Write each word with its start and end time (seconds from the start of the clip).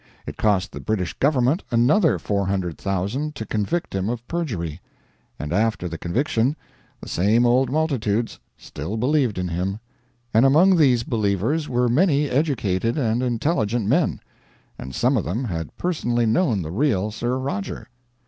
It 0.25 0.35
cost 0.35 0.71
the 0.71 0.79
British 0.79 1.13
Government 1.13 1.61
another 1.69 2.17
$400,000 2.17 3.35
to 3.35 3.45
convict 3.45 3.93
him 3.93 4.09
of 4.09 4.27
perjury; 4.27 4.81
and 5.37 5.53
after 5.53 5.87
the 5.87 5.99
conviction 5.99 6.55
the 7.01 7.07
same 7.07 7.45
old 7.45 7.69
multitudes 7.71 8.39
still 8.57 8.97
believed 8.97 9.37
in 9.37 9.49
him; 9.49 9.79
and 10.33 10.43
among 10.43 10.77
these 10.77 11.03
believers 11.03 11.69
were 11.69 11.87
many 11.87 12.27
educated 12.31 12.97
and 12.97 13.21
intelligent 13.21 13.85
men; 13.85 14.19
and 14.75 14.95
some 14.95 15.17
of 15.17 15.23
them 15.23 15.43
had 15.43 15.77
personally 15.77 16.25
known 16.25 16.63
the 16.63 16.71
real 16.71 17.11
Sir 17.11 17.37
Roger. 17.37 17.87